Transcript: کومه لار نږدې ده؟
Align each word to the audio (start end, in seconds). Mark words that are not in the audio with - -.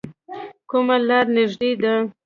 کومه 0.69 0.97
لار 1.07 1.25
نږدې 1.35 1.71
ده؟ 1.81 1.93